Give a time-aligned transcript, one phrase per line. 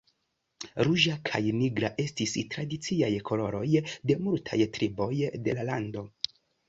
[0.87, 3.63] Ruĝa kaj nigra estis tradiciaj koloroj
[3.93, 5.11] de multaj triboj
[5.49, 6.09] de la lando.